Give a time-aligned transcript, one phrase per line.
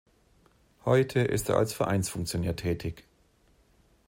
[0.83, 3.03] Heute ist er als Vereinsfunktionär tätig.